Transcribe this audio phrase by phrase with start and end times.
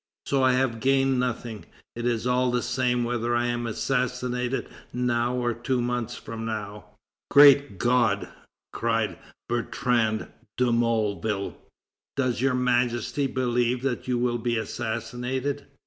[0.25, 5.35] So I have gained nothing; it is all the same whether I am assassinated now
[5.35, 6.85] or two months from now!"
[7.29, 8.27] "Great God!"
[8.73, 10.25] cried Bertrand
[10.57, 11.53] de Molleville,
[12.15, 15.67] "does Your Majesty believe that you will be assassinated?"